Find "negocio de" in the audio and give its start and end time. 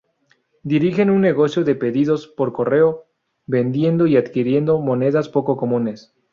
1.21-1.75